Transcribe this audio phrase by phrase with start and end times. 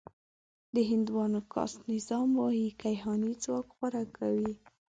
[0.75, 4.51] د هندوانو کاسټ نظام وايي کیهاني ځواک غوره کوي.